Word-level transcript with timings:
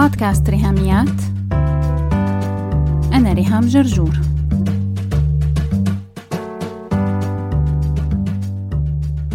بودكاست 0.00 0.50
ريهاميات. 0.50 1.20
أنا 3.12 3.32
ريهام 3.32 3.66
جرجور. 3.66 4.20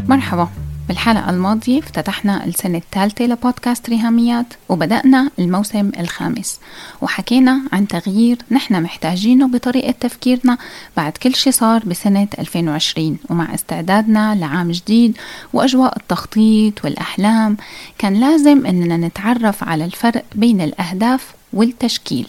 مرحبا. 0.10 0.65
بالحلقة 0.88 1.30
الماضية 1.30 1.80
افتتحنا 1.80 2.46
السنة 2.46 2.78
الثالثة 2.78 3.26
لبودكاست 3.26 3.90
ريهاميات 3.90 4.46
وبدأنا 4.70 5.30
الموسم 5.40 5.92
الخامس. 6.00 6.60
وحكينا 7.02 7.62
عن 7.74 7.88
تغيير 7.88 8.38
نحن 8.52 8.84
محتاجينه 8.84 9.48
بطريقة 9.48 9.92
تفكيرنا 10.00 10.58
بعد 10.98 11.12
كل 11.12 11.36
شي 11.36 11.52
صار 11.52 11.82
بسنة 11.86 12.28
2020 12.40 13.18
ومع 13.30 13.54
استعدادنا 13.54 14.36
لعام 14.36 14.72
جديد 14.72 15.18
وأجواء 15.54 15.98
التخطيط 15.98 16.86
والأحلام 16.86 17.58
كان 17.98 18.14
لازم 18.14 18.66
أننا 18.66 18.98
نتعرف 19.08 19.64
على 19.64 19.86
الفرق 19.86 20.26
بين 20.36 20.62
الأهداف 20.62 21.34
والتشكيل. 21.54 22.28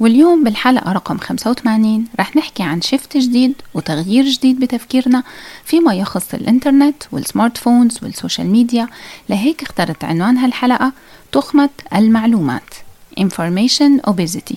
واليوم 0.00 0.44
بالحلقة 0.44 0.92
رقم 0.92 1.18
85 1.18 2.04
رح 2.20 2.36
نحكي 2.36 2.62
عن 2.62 2.80
shift 2.80 3.16
جديد 3.16 3.54
وتغيير 3.74 4.24
جديد 4.24 4.60
بتفكيرنا 4.60 5.22
فيما 5.64 5.94
يخص 5.94 6.34
الإنترنت 6.34 7.02
وال 7.12 7.19
smartphones 7.19 7.56
وال 7.56 7.98
social 8.02 8.46
media. 8.46 8.88
لهيك 9.28 9.62
اخترت 9.62 10.04
عنوان 10.04 10.36
هالحلقة 10.36 10.92
تخمة 11.32 11.70
المعلومات 11.94 12.74
Information 13.20 14.10
Obesity. 14.10 14.56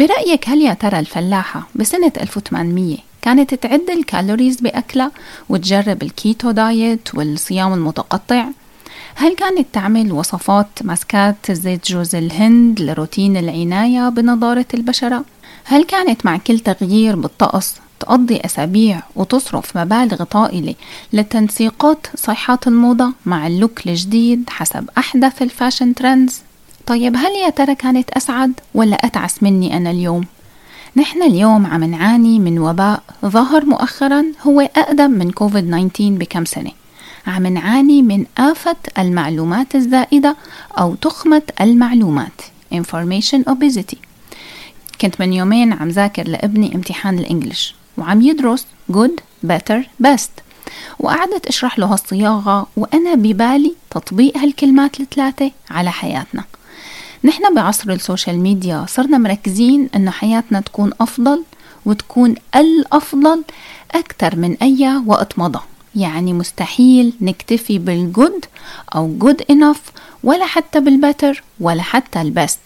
برأيك 0.00 0.48
هل 0.48 0.62
يا 0.62 0.74
ترى 0.74 0.98
الفلاحة 0.98 1.68
بسنة 1.74 2.12
1800 2.20 2.96
كانت 3.22 3.54
تعد 3.54 3.90
ال 3.90 3.98
calories 3.98 4.60
بأكلها 4.60 5.10
وتجرب 5.48 6.02
ال 6.02 6.12
keto 6.12 6.50
diet 6.50 7.14
والصيام 7.14 7.72
المتقطع؟ 7.72 8.44
هل 9.14 9.34
كانت 9.34 9.66
تعمل 9.72 10.12
وصفات 10.12 10.66
ماسكات 10.82 11.52
زيت 11.52 11.90
جوز 11.90 12.14
الهند 12.14 12.80
لروتين 12.80 13.36
العناية 13.36 14.08
بنضارة 14.08 14.66
البشرة؟ 14.74 15.24
هل 15.64 15.84
كانت 15.84 16.26
مع 16.26 16.36
كل 16.36 16.58
تغيير 16.58 17.16
بالطقس 17.16 17.74
تقضي 18.00 18.40
أسابيع 18.44 19.02
وتصرف 19.16 19.78
مبالغ 19.78 20.24
طائلة 20.24 20.74
لتنسيقات 21.12 22.06
صيحات 22.14 22.66
الموضة 22.66 23.12
مع 23.26 23.46
ال 23.46 23.54
look 23.54 23.86
الجديد 23.86 24.50
حسب 24.50 24.90
أحدث 24.98 25.42
ال 25.42 25.48
fashion 25.48 25.94
trends؟ 25.94 26.42
طيب 26.90 27.16
هل 27.16 27.32
يا 27.44 27.50
ترى 27.50 27.74
كانت 27.74 28.10
أسعد 28.10 28.52
ولا 28.74 28.96
أتعس 28.96 29.42
مني 29.42 29.76
أنا 29.76 29.90
اليوم؟ 29.90 30.24
نحن 30.96 31.22
اليوم 31.22 31.66
عم 31.66 31.84
نعاني 31.84 32.38
من 32.38 32.58
وباء 32.58 33.02
ظهر 33.26 33.64
مؤخرا 33.64 34.24
هو 34.42 34.60
أقدم 34.60 35.10
من 35.10 35.30
كوفيد 35.30 35.70
19 35.70 36.10
بكم 36.10 36.44
سنة. 36.44 36.70
عم 37.26 37.46
نعاني 37.46 38.02
من 38.02 38.24
آفة 38.38 38.76
المعلومات 38.98 39.74
الزائدة 39.74 40.36
أو 40.78 40.94
تخمة 40.94 41.42
المعلومات 41.60 42.40
Information 42.74 43.50
Obesity. 43.50 43.96
كنت 45.00 45.20
من 45.20 45.32
يومين 45.32 45.72
عم 45.72 45.88
ذاكر 45.88 46.28
لابني 46.28 46.74
امتحان 46.74 47.18
الإنجليش 47.18 47.74
وعم 47.98 48.20
يدرس 48.20 48.66
good, 48.92 49.46
better, 49.46 50.06
best. 50.06 50.30
وقعدت 50.98 51.46
أشرح 51.46 51.78
له 51.78 51.86
هالصياغة 51.86 52.66
وأنا 52.76 53.14
ببالي 53.14 53.74
تطبيق 53.90 54.36
هالكلمات 54.36 55.00
الثلاثة 55.00 55.50
على 55.70 55.90
حياتنا. 55.92 56.44
نحن 57.24 57.54
بعصر 57.54 57.90
ال 57.90 57.97
social 57.97 58.38
media 58.38 58.86
صرنا 58.88 59.18
مركزين 59.18 59.88
انه 59.94 60.10
حياتنا 60.10 60.60
تكون 60.60 60.92
أفضل 61.00 61.44
وتكون 61.86 62.34
الأفضل 62.56 63.44
أكثر 63.94 64.36
من 64.36 64.56
أي 64.62 65.02
وقت 65.06 65.38
مضى. 65.38 65.60
يعني 65.96 66.32
مستحيل 66.32 67.12
نكتفي 67.20 67.78
بال 67.78 68.00
good 68.00 68.44
أو 68.94 69.14
good 69.18 69.42
enough 69.50 69.80
ولا 70.24 70.46
حتى 70.46 70.80
بال 70.80 70.95
better 70.95 71.42
ولا 71.60 71.82
حتى 71.82 72.20
ال 72.20 72.28
best 72.28 72.60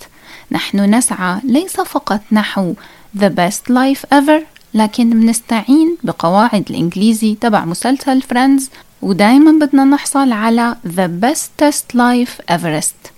نحن 0.53 0.95
نسعى 0.95 1.41
ليس 1.45 1.81
فقط 1.81 2.21
نحو 2.33 2.75
the 3.19 3.29
best 3.29 3.73
life 3.73 4.15
ever 4.15 4.43
لكن 4.75 5.11
بنستعين 5.11 5.97
بقواعد 6.03 6.65
الإنجليزي 6.71 7.35
تبع 7.35 7.65
مسلسل 7.65 8.23
Friends 8.23 8.71
ودايما 9.03 9.67
بدنا 9.67 9.85
نحصل 9.85 10.33
على 10.33 10.77
the 10.87 11.25
bestest 11.25 11.97
life 11.97 12.55
everest. 12.55 13.14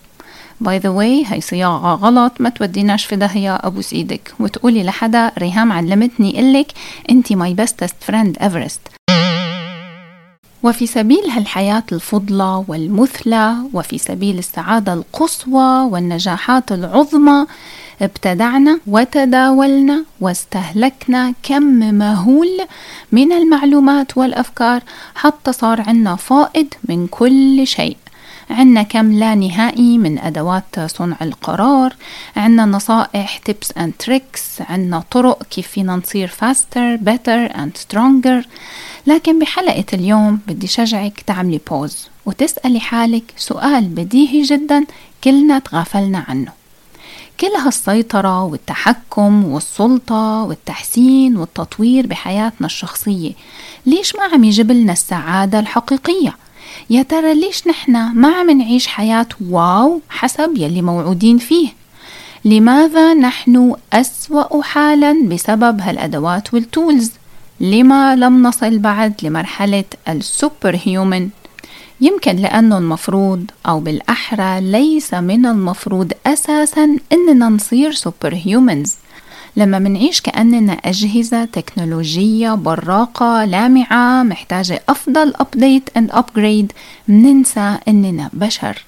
by 0.60 0.78
the 0.78 0.88
way 0.88 1.24
هي 1.26 1.40
صياغة 1.40 1.94
غلط 1.94 2.32
ما 2.40 2.48
توديناش 2.48 3.04
في 3.04 3.16
داهية 3.16 3.54
أبوس 3.54 3.92
إيدك 3.92 4.34
وتقولي 4.40 4.82
لحدا 4.84 5.32
ريهام 5.38 5.72
علمتني 5.72 6.40
إلك 6.40 6.72
أنت 7.10 7.32
my 7.32 7.54
bestest 7.54 7.96
friend 8.00 8.38
everest 8.42 8.80
وفي 10.62 10.86
سبيل 10.86 11.30
هالحياة 11.30 11.82
الفضلى 11.92 12.64
والمثلى 12.68 13.54
وفي 13.72 13.98
سبيل 13.98 14.38
السعادة 14.38 14.92
القصوى 14.92 15.82
والنجاحات 15.90 16.72
العظمى 16.72 17.46
ابتدعنا 18.02 18.80
وتداولنا 18.86 20.04
واستهلكنا 20.20 21.34
كم 21.42 21.62
مهول 21.94 22.58
من 23.12 23.32
المعلومات 23.32 24.18
والأفكار 24.18 24.82
حتى 25.14 25.52
صار 25.52 25.80
عنا 25.80 26.16
فائض 26.16 26.66
من 26.88 27.06
كل 27.06 27.66
شيء. 27.66 27.96
عنا 28.50 28.82
كم 28.82 29.12
لا 29.12 29.34
نهائي 29.34 29.98
من 29.98 30.18
أدوات 30.18 30.80
صنع 30.86 31.16
القرار. 31.22 31.94
عنا 32.36 32.64
نصائح 32.64 33.40
tips 33.50 33.82
and 33.82 34.06
tricks. 34.06 34.70
عنا 34.70 35.04
طرق 35.10 35.42
كيف 35.42 35.68
فينا 35.68 35.96
نصير 35.96 36.28
faster 36.28 37.00
better 37.04 37.52
and 37.52 37.80
stronger. 37.80 38.46
لكن 39.06 39.38
بحلقة 39.38 39.84
اليوم 39.92 40.40
بدي 40.48 40.66
شجعك 40.66 41.20
تعملي 41.26 41.60
بوز 41.70 42.08
وتسألي 42.26 42.80
حالك 42.80 43.24
سؤال 43.36 43.84
بديهي 43.84 44.42
جدا 44.42 44.84
كلنا 45.24 45.58
تغافلنا 45.58 46.24
عنه. 46.28 46.52
كل 47.40 47.46
هالسيطرة 47.46 48.42
والتحكم 48.42 49.44
والسلطة 49.44 50.42
والتحسين 50.42 51.36
والتطوير 51.36 52.06
بحياتنا 52.06 52.66
الشخصية 52.66 53.32
ليش 53.86 54.16
ما 54.16 54.24
عم 54.24 54.44
يجيب 54.44 54.72
لنا 54.72 54.92
السعادة 54.92 55.58
الحقيقية؟ 55.58 56.36
يا 56.90 57.02
ترى 57.02 57.34
ليش 57.34 57.66
نحن 57.66 57.92
ما 57.92 58.28
عم 58.28 58.50
نعيش 58.50 58.86
حياة 58.86 59.26
wow 59.50 60.00
حسب 60.08 60.56
يلي 60.56 60.82
موعودين 60.82 61.38
فيه؟ 61.38 61.68
لماذا 62.44 63.14
نحن 63.14 63.74
أسوأ 63.92 64.62
حالا 64.62 65.28
بسبب 65.28 65.80
هالأدوات 65.80 66.54
وال 66.54 66.70
tools 66.70 67.10
لما 67.60 68.16
لم 68.16 68.42
نصل 68.46 68.78
بعد 68.78 69.14
لمرحلة 69.22 69.84
ال 70.08 70.20
super 70.20 70.78
human 70.84 71.28
يمكن 72.00 72.36
لأنه 72.36 72.78
المفروض 72.78 73.50
أو 73.66 73.80
بالأحرى 73.80 74.60
ليس 74.60 75.14
من 75.14 75.46
المفروض 75.46 76.12
أساسا 76.26 76.96
أننا 77.12 77.48
نصير 77.48 77.92
super 77.92 78.34
humans 78.44 78.94
لما 79.56 79.78
منعيش 79.78 80.20
كأننا 80.20 80.72
أجهزة 80.72 81.44
تكنولوجية 81.44 82.54
براقة 82.54 83.44
لامعة 83.44 84.22
محتاجة 84.22 84.82
أفضل 84.88 85.32
update 85.36 85.90
and 85.96 86.10
upgrade 86.12 86.72
مننسى 87.08 87.78
أننا 87.88 88.30
بشر. 88.32 88.84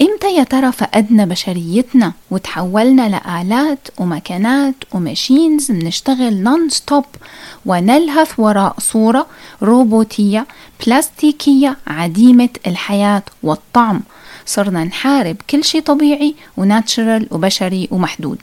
إمتى 0.00 0.36
يا 0.36 0.44
ترى 0.44 0.72
فقدنا 0.72 1.24
بشريتنا 1.24 2.12
وتحولنا 2.30 3.08
لآلات 3.08 3.88
ومكنات 3.98 4.74
و 4.92 5.01
machines 5.01 5.70
بنشتغل 5.70 6.42
non 6.42 6.68
stop 6.68 7.04
ونلهث 7.66 8.32
وراء 8.38 8.74
صورة 8.78 9.26
روبوتية 9.62 10.46
بلاستيكية 10.86 11.76
عديمة 11.86 12.48
الحياة 12.66 13.22
والطعم؟ 13.42 14.00
صرنا 14.46 14.84
نحارب 14.84 15.36
كل 15.50 15.64
شيء 15.64 15.82
طبيعي 15.82 16.34
و 16.56 16.65
natural 16.65 17.28
وبشري 17.30 17.88
ومحدود. 17.90 18.38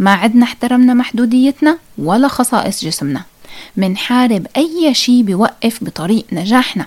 ما 0.00 0.10
عدنا 0.10 0.44
احترمنا 0.44 0.94
محدوديتنا 0.94 1.78
ولا 1.98 2.28
خصائص 2.28 2.84
جسمنا. 2.84 3.22
منحارب 3.76 4.46
أي 4.56 4.94
شي 4.94 5.22
بيوقف 5.22 5.84
بطريق 5.84 6.24
نجاحنا. 6.32 6.86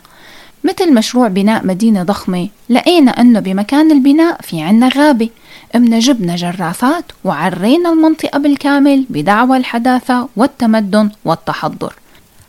مثل 0.63 0.93
مشروع 0.93 1.27
بناء 1.27 1.65
مدينة 1.65 2.03
ضخمة 2.03 2.49
لقينا 2.69 3.11
أنه 3.11 3.39
بمكان 3.39 3.91
البناء 3.91 4.41
في 4.41 4.61
عنا 4.61 4.89
غابة. 4.97 5.29
أمنا 5.75 5.99
جبنا 5.99 6.35
جرافات 6.35 7.05
وعرينا 7.23 7.89
المنطقة 7.89 8.39
بالكامل 8.39 9.05
بدعوى 9.09 9.57
الحداثة 9.57 10.29
والتمدن 10.35 11.09
والتحضر. 11.25 11.93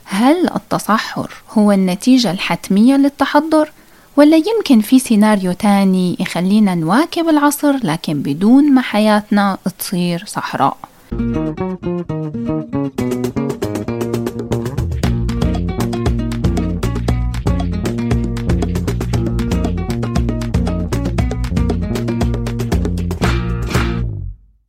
هل 0.05 0.51
التصحر 0.57 1.31
هو 1.51 1.73
النتيجة 1.73 2.31
الحتمية 2.31 2.97
للتحضر؟ 2.97 3.71
ولا 4.17 4.37
يمكن 4.37 4.81
في 4.81 4.99
سيناريو 4.99 5.53
تاني 5.53 6.17
يخلينا 6.21 6.75
نواكب 6.75 7.29
العصر 7.29 7.77
لكن 7.85 8.23
بدون 8.23 8.73
ما 8.75 8.81
حياتنا 8.83 9.59
تصير 9.79 10.25
صحراء. 10.27 10.77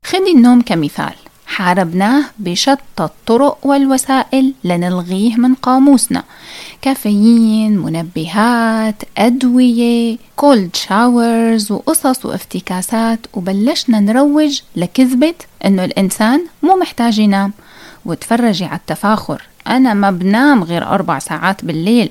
خدي 0.03 0.31
النوم 0.35 0.61
كمثال. 0.61 1.24
حاربناه 1.55 2.23
بشتى 2.39 2.79
الطرق 2.99 3.57
والوسائل 3.63 4.53
لنلغيه 4.63 5.35
من 5.35 5.53
قاموسنا. 5.53 6.23
كافيين 6.81 7.77
منبهات 7.77 8.95
أدوية 9.17 10.17
كولد 10.35 10.75
شاورز 10.75 11.71
وقصص 11.71 12.25
وافتكاسات. 12.25 13.19
وبلشنا 13.33 13.99
نروج 13.99 14.61
لكذبة 14.75 15.33
إنه 15.65 15.85
الإنسان 15.85 16.45
مو 16.63 16.75
محتاج 16.75 17.19
ينام. 17.19 17.53
وتفرجي 18.05 18.65
على 18.65 18.79
التفاخر. 18.79 19.41
أنا 19.67 19.93
ما 19.93 20.11
بنام 20.11 20.63
غير 20.63 20.87
أربع 20.87 21.19
ساعات 21.19 21.65
بالليل. 21.65 22.09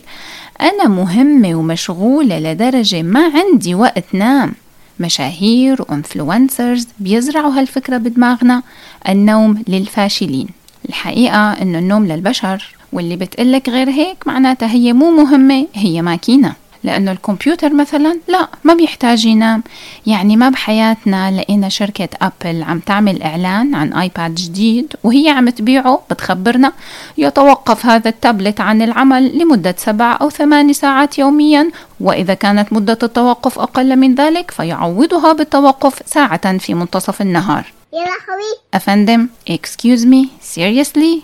أنا 0.61 0.89
مهمة 0.89 1.55
ومشغولة 1.55 2.39
لدرجة 2.39 3.03
ما 3.03 3.33
عندي 3.35 3.75
وقت 3.75 4.05
نام. 4.13 4.53
مشاهير 5.01 5.83
و 5.89 5.97
influencers 5.97 6.87
بيزرعوا 6.99 7.53
هالفكرة 7.53 7.97
بدماغنا 7.97 8.63
النوم 9.09 9.63
للفاشلين. 9.69 10.49
الحقيقة 10.89 11.53
إنه 11.53 11.79
النوم 11.79 12.07
للبشر 12.07 12.77
واللي 12.93 13.17
بتقلك 13.17 13.69
غير 13.69 13.91
هيك 13.91 14.27
معناتها 14.27 14.69
هي 14.69 14.93
مو 14.93 15.11
مهمة 15.11 15.67
هي 15.75 16.03
ماكينة. 16.03 16.53
لأنه 16.85 17.13
الكمبيوتر 17.13 17.75
مثلا 17.75 18.19
لا 18.29 18.49
ما 18.65 18.75
بيحتاج 18.75 19.25
ينام 19.25 19.63
يعني 20.07 20.37
ما 20.37 20.49
بحياتنا 20.49 21.41
لقينا 21.41 21.69
شركة 21.69 22.09
أبل 22.23 22.63
عم 22.63 22.79
تعمل 22.79 23.23
إعلان 23.23 23.75
عن 23.75 23.93
آيباد 23.93 24.35
جديد 24.35 24.93
وهي 25.05 25.29
عم 25.29 25.49
تبيعه 25.49 26.03
بتخبرنا 26.11 26.73
يتوقف 27.19 27.87
هذا 27.87 28.09
التابلت 28.09 28.61
عن 28.61 28.83
العمل 28.83 29.39
لمدة 29.39 29.75
سبع 29.79 30.19
أو 30.21 30.31
ثمان 30.31 30.73
ساعات 30.73 31.19
يوميا 31.19 31.71
وإذا 32.01 32.35
كانت 32.35 32.73
مدة 32.73 32.99
التوقف 33.03 33.59
أقل 33.59 33.97
من 33.97 34.15
ذلك 34.15 34.51
فيعوضها 34.51 35.33
بالتوقف 35.33 36.03
ساعة 36.07 36.59
في 36.59 36.75
منتصف 36.75 37.23
النهار. 37.23 37.73
يا 37.93 37.99
لهوي 37.99 38.59
أفندم 38.75 39.29
excuse 39.51 40.05
me 40.05 40.27
seriously 40.55 41.23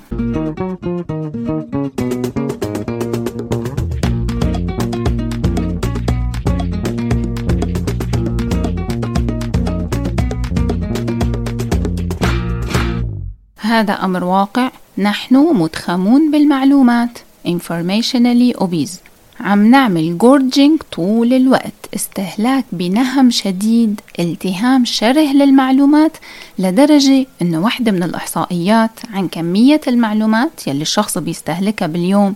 هذا 13.71 13.93
أمر 13.93 14.25
واقع. 14.25 14.71
نحن 14.99 15.37
متخمون 15.37 16.31
بالمعلومات. 16.31 17.19
Informationally 17.49 18.61
obese. 18.61 18.99
عم 19.41 19.71
نعمل 19.71 20.19
جورجينج 20.19 20.83
طول 20.93 21.33
الوقت. 21.33 21.73
استهلاك 21.95 22.65
بنهم 22.73 23.31
شديد. 23.31 24.01
التهام 24.19 24.85
شره 24.85 25.33
للمعلومات 25.33 26.17
لدرجة 26.59 27.27
إنه 27.43 27.61
واحدة 27.61 27.93
من 27.93 28.03
الإحصائيات 28.03 28.91
عن 29.13 29.29
كمية 29.29 29.81
المعلومات 29.89 30.67
يلي 30.67 30.83
الشخص 30.83 31.19
بيستهلكها 31.19 31.87
باليوم 31.87 32.35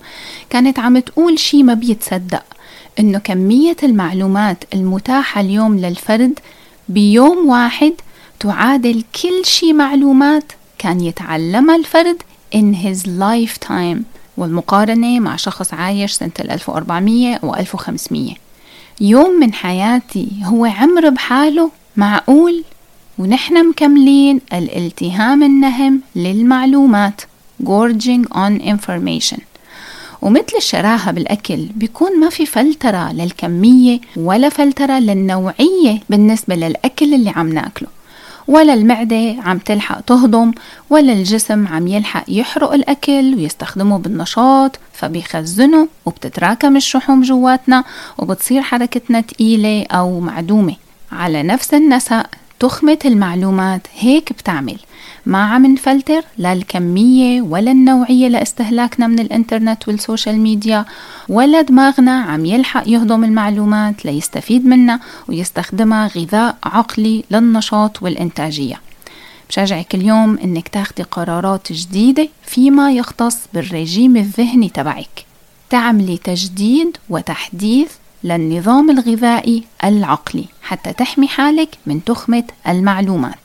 كانت 0.51 0.79
عم 0.79 0.99
تقول 0.99 1.39
شي 1.39 1.63
ما 1.63 1.75
بيتصدق. 1.75 2.45
إنه 2.99 3.19
كمية 3.19 3.77
المعلومات 3.83 4.65
المتاحة 4.75 5.41
اليوم 5.41 5.79
للفرد 5.79 6.39
بيوم 6.89 7.49
واحد 7.49 7.93
تعادل 8.41 9.05
كل 9.23 9.45
شي 9.45 9.73
معلومات 9.73 10.53
كان 10.79 11.01
يتعلمها 11.01 11.77
الفرد 11.77 12.23
in 12.55 12.75
his 12.85 13.07
lifetime 13.07 13.99
والمقارنة 14.37 15.21
مع 15.21 15.37
شخص 15.37 15.75
عايش 15.75 16.13
سنة 16.13 16.31
1400 16.41 17.39
و 17.43 17.55
1500 17.55 18.35
يوم 19.01 19.41
من 19.41 19.53
حياتي 19.53 20.29
هو 20.45 20.65
عمر 20.65 21.09
بحاله 21.09 21.71
معقول 21.97 22.65
ونحن 23.19 23.69
مكملين 23.69 24.41
الالتهام 24.53 25.43
النهم 25.43 26.01
للمعلومات 26.17 27.21
gorging 27.63 28.25
on 28.35 28.61
information. 28.63 29.41
ومثل 30.23 30.57
الشراهة 30.57 31.11
بالأكل 31.11 31.57
بيكون 31.57 32.21
ما 32.21 32.29
في 32.31 32.47
فلترة 32.47 33.13
للكمية 33.13 34.01
ولا 34.17 34.49
فلترة 34.49 34.99
للنوعية 34.99 36.01
بالنسبة 36.11 36.55
للأكل 36.55 37.15
اللي 37.15 37.31
عم 37.31 37.53
ناكله. 37.53 37.89
ولا 38.49 38.75
المعدة 38.75 39.37
عم 39.45 39.59
تلحق 39.59 40.01
تهضم 40.01 40.53
ولا 40.91 41.13
الجسم 41.13 41.67
عم 41.67 41.87
يلحق 41.89 42.25
يحرق 42.29 42.73
الأكل 42.73 43.35
ويستخدمه 43.35 43.99
بالنشاط 43.99 44.79
فبيخزنه 44.93 45.89
وبتتراكم 46.07 46.77
الشحوم 46.77 47.23
جواتنا 47.23 47.85
وبتصير 48.19 48.63
حركتنا 48.63 49.21
تقيلة 49.21 49.87
أو 49.91 50.21
معدومة. 50.21 50.77
على 51.13 51.43
نفس 51.43 51.75
النسق 51.75 52.27
تخمة 52.61 52.99
المعلومات 53.05 53.87
هيك 53.99 54.33
بتعمل. 54.33 54.79
ما 55.27 55.45
عم 55.45 55.67
نفلتر؟ 55.67 56.23
لا 56.39 56.53
الكمية 56.53 57.43
ولا 57.43 57.71
النوعية 57.71 58.29
لإستهلاكنا 58.29 59.07
من 59.07 59.19
الإنترنت 59.19 59.89
وال 59.89 60.02
social 60.02 60.41
media. 60.41 60.85
ولا 61.29 61.61
دماغنا 61.63 62.21
عم 62.21 62.45
يلحق 62.45 62.83
يهضم 62.87 63.25
المعلومات 63.25 64.05
ليستفيد 64.05 64.67
منها 64.67 65.01
ويستخدمها 65.29 66.07
غذاء 66.07 66.57
عقلي 66.65 67.25
للنشاط 67.31 68.03
والإنتاجية. 68.03 68.81
بشجعك 69.49 69.95
اليوم 69.95 70.39
إنك 70.45 70.69
تاخدي 70.69 71.03
قرارات 71.03 71.73
جديدة 71.73 72.29
فيما 72.47 72.93
يختص 72.93 73.39
بالرجيم 73.55 74.17
الذهني 74.17 74.69
تبعك. 74.69 75.25
تعملي 75.71 76.17
تجديد 76.17 76.97
وتحديث 77.11 77.93
للنظام 78.25 78.91
الغذائي 78.91 79.65
العقلي 79.85 80.45
حتى 80.63 80.93
تحمي 80.93 81.29
حالك 81.29 81.69
من 81.87 82.05
تخمة 82.05 82.45
المعلومات. 82.69 83.44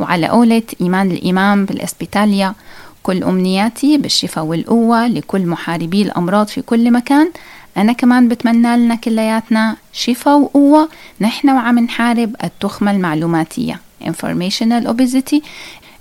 وعلى 0.00 0.26
قولة 0.28 0.62
إيمان 0.80 1.10
الإمام 1.10 1.64
بالإسبيتاليا 1.64 2.54
كل 3.02 3.22
أمنياتي 3.24 3.98
بالشفاء 3.98 4.44
والقوة 4.44 5.06
لكل 5.06 5.46
محاربي 5.46 6.02
الأمراض 6.02 6.46
في 6.46 6.62
كل 6.62 6.90
مكان. 6.90 7.30
أنا 7.76 7.92
كمان 7.92 8.28
بتمنى 8.28 8.76
لنا 8.76 8.94
كلياتنا 8.94 9.76
شفاء 9.92 10.38
وقوة. 10.38 10.88
نحن 11.20 11.50
وعم 11.50 11.78
نحارب 11.78 12.36
التخمة 12.44 12.90
المعلوماتية 12.90 13.80
informational 14.04 14.86
obesity. 14.86 15.42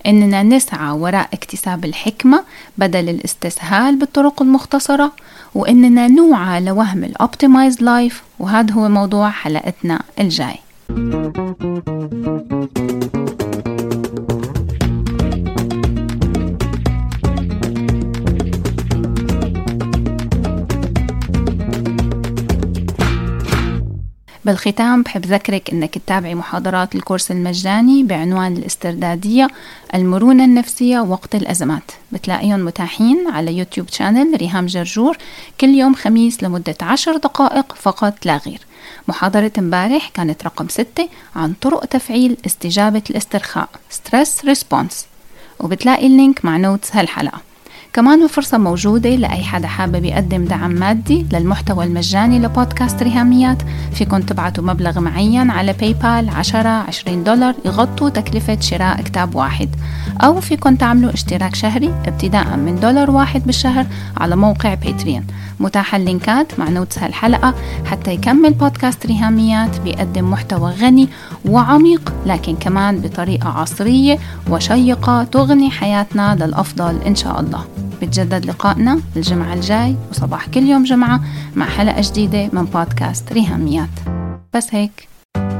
إننا 0.05 0.43
نسعى 0.43 0.91
وراء 0.91 1.29
اكتساب 1.33 1.85
الحكمة 1.85 2.43
بدل 2.77 3.09
الاستسهال 3.09 3.95
بالطرق 3.95 4.41
المختصرة 4.41 5.11
وإننا 5.55 6.07
نوعى 6.07 6.61
لوهم 6.61 7.03
الأوبتمايز 7.03 7.81
لايف 7.81 8.23
وهذا 8.39 8.73
هو 8.73 8.89
موضوع 8.89 9.29
حلقتنا 9.29 10.01
الجاي. 10.19 10.59
بالختام 24.49 25.01
بحب 25.01 25.25
ذكرك 25.25 25.69
إنك 25.69 25.97
تتابعي 25.97 26.35
محاضرات 26.35 26.95
ال 26.95 27.01
course 27.01 27.31
المجاني 27.31 28.03
بعنوان 28.03 28.57
الارتدادية 28.57 29.47
المرونة 29.95 30.45
النفسية 30.45 30.99
وقت 30.99 31.35
الأزمات. 31.35 31.91
بتلاقيهم 32.11 32.65
متاحين 32.65 33.27
على 33.27 33.57
يوتيوب 33.57 33.89
channel 33.89 34.37
ريهام 34.37 34.65
جرجور. 34.65 35.18
كل 35.61 35.68
يوم 35.68 35.95
خميس 35.95 36.44
لمدة 36.44 36.75
عشر 36.81 37.18
دقائق 37.18 37.75
فقط 37.75 38.25
لا 38.25 38.37
غير. 38.37 38.59
محاضرة 39.07 39.51
امبارح 39.57 40.09
كانت 40.09 40.44
رقم 40.44 40.68
ستة 40.68 41.09
عن 41.35 41.53
طرق 41.53 41.85
تفعيل 41.85 42.37
استجابة 42.45 43.03
الاسترخاء 43.09 43.69
Stress 43.91 44.45
Response. 44.45 44.95
وبتلاقي 45.59 46.07
ال 46.07 46.15
link 46.15 46.45
مع 46.45 46.57
notes 46.57 46.95
هالحلقة. 46.95 47.48
كمان 47.93 48.27
فرصة 48.27 48.57
موجودة 48.57 49.09
لأي 49.09 49.43
حدا 49.43 49.67
حابب 49.67 50.05
يقدم 50.05 50.45
دعم 50.45 50.71
مادي 50.71 51.25
للمحتوى 51.33 51.85
المجاني 51.85 52.39
لبودكاست 52.39 53.03
ريهاميات. 53.03 53.57
فيكن 53.93 54.25
تبعتوا 54.25 54.63
مبلغ 54.63 54.99
معين 54.99 55.49
على 55.49 55.73
باي 55.73 55.93
بال 55.93 56.29
10 56.29 56.69
20 56.69 57.23
دولار 57.23 57.55
يغطوا 57.65 58.09
تكلفة 58.09 58.59
شراء 58.59 59.01
كتاب 59.01 59.35
واحد. 59.35 59.69
أو 60.21 60.41
فيكن 60.41 60.77
تعملوا 60.77 61.13
اشتراك 61.13 61.55
شهري 61.55 61.93
ابتداء 62.05 62.57
من 62.57 62.79
دولار 62.79 63.11
واحد 63.11 63.45
بالشهر 63.45 63.85
على 64.17 64.35
موقع 64.35 64.73
باتريون 64.73 65.27
متاحة 65.59 65.97
اللينكات 65.97 66.59
مع 66.59 66.69
notes 66.69 66.99
هالحلقة 66.99 67.56
حتى 67.85 68.13
يكمل 68.13 68.54
بودكاست 68.54 69.06
ريهاميات 69.06 69.80
بيقدم 69.80 70.31
محتوى 70.31 70.71
غني 70.71 71.09
وعميق 71.45 72.13
لكن 72.25 72.56
كمان 72.56 72.99
بطريقة 73.01 73.49
عصرية 73.49 74.19
وشيقة 74.49 75.23
تغني 75.23 75.71
حياتنا 75.71 76.35
للأفضل 76.35 77.01
إن 77.01 77.16
شاء 77.16 77.39
الله. 77.39 77.66
بتجدد 78.01 78.45
لقائنا 78.45 78.99
الجمعة 79.16 79.54
الجاي 79.54 79.95
وصباح 80.11 80.47
كل 80.47 80.63
يوم 80.63 80.83
جمعة 80.83 81.21
مع 81.56 81.66
حلقة 81.66 82.01
جديدة 82.01 82.49
من 82.54 82.66
بودكاست 82.66 83.33
ريهاميات. 83.33 83.89
بس 84.54 84.68
هيك. 84.71 85.19